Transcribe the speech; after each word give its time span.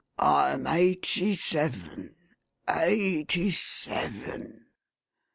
I'm 0.17 0.65
eigh 0.65 0.95
ty 1.03 1.35
seven. 1.35 2.15
Eigh 2.67 3.23
ty 3.27 3.51
seven! 3.51 4.65